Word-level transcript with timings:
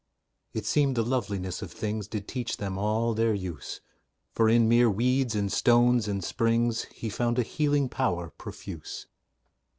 It 0.53 0.65
seemed 0.65 0.95
the 0.95 1.03
loveliness 1.03 1.61
of 1.61 1.71
things 1.71 2.07
Did 2.07 2.27
teach 2.27 2.55
him 2.57 2.75
all 2.75 3.13
their 3.13 3.35
use, 3.35 3.81
For, 4.31 4.49
in 4.49 4.67
mere 4.67 4.89
weeds, 4.89 5.35
and 5.35 5.51
stones, 5.51 6.07
and 6.07 6.23
springs, 6.23 6.85
He 6.85 7.07
found 7.07 7.37
a 7.37 7.43
healing 7.43 7.87
power 7.87 8.31
profuse. 8.31 9.05